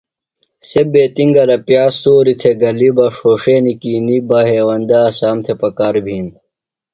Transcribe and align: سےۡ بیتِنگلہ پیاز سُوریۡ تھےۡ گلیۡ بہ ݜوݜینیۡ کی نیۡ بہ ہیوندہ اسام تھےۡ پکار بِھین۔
سےۡ 0.67 0.87
بیتِنگلہ 0.91 1.57
پیاز 1.65 1.93
سُوریۡ 2.01 2.37
تھےۡ 2.41 2.57
گلیۡ 2.61 2.93
بہ 2.95 3.05
ݜوݜینیۡ 3.15 3.79
کی 3.81 3.93
نیۡ 4.07 4.23
بہ 4.27 4.39
ہیوندہ 4.49 4.99
اسام 5.09 5.37
تھےۡ 5.45 5.57
پکار 5.61 5.95
بِھین۔ 6.05 6.27